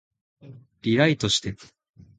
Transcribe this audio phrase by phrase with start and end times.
[0.81, 1.55] リライトして